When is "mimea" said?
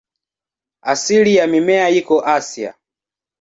1.47-1.89